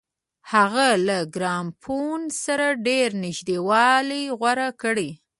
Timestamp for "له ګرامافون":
1.07-2.21